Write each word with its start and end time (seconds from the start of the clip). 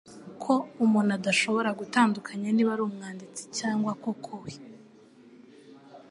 ko 0.43 0.53
umuntu 0.83 1.11
adashobora 1.19 1.69
gutandukanya 1.79 2.47
niba 2.51 2.71
ari 2.75 2.83
umwanditsi 2.85 3.43
cyangwa 3.57 3.91
koko 4.01 4.33
we 4.43 4.51